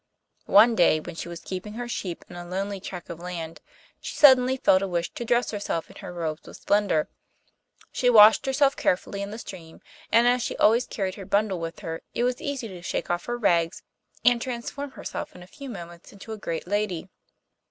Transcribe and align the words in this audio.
One 0.47 0.73
day 0.73 0.99
when 0.99 1.13
she 1.13 1.29
was 1.29 1.41
keeping 1.41 1.73
her 1.73 1.87
sheep 1.87 2.25
in 2.27 2.35
a 2.35 2.43
lonely 2.43 2.79
tract 2.79 3.11
of 3.11 3.19
land, 3.19 3.61
she 3.99 4.15
suddenly 4.15 4.57
felt 4.57 4.81
a 4.81 4.87
wish 4.87 5.11
to 5.13 5.23
dress 5.23 5.51
herself 5.51 5.91
in 5.91 5.97
her 5.97 6.11
robes 6.11 6.47
of 6.47 6.55
splendour. 6.55 7.07
She 7.91 8.09
washed 8.09 8.47
herself 8.47 8.75
carefully 8.75 9.21
in 9.21 9.29
the 9.29 9.37
stream, 9.37 9.79
and 10.11 10.27
as 10.27 10.41
she 10.41 10.57
always 10.57 10.87
carried 10.87 11.13
her 11.13 11.25
bundle 11.27 11.59
with 11.59 11.81
her, 11.81 12.01
it 12.15 12.23
was 12.23 12.41
easy 12.41 12.67
to 12.69 12.81
shake 12.81 13.11
off 13.11 13.25
her 13.25 13.37
rags, 13.37 13.83
and 14.25 14.41
transform 14.41 14.89
herself 14.89 15.35
in 15.35 15.43
a 15.43 15.45
few 15.45 15.69
moments 15.69 16.11
into 16.11 16.33
a 16.33 16.37
great 16.39 16.65
lady. 16.65 17.07